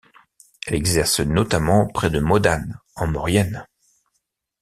[0.65, 3.67] Elle exerce notamment près de Modane, en Maurienne.